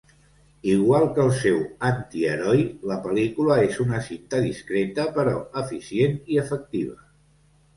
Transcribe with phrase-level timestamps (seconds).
[0.75, 6.99] Igual que el seu antiheroi, la pel·lícula és una cinta discreta però eficient i efectiva.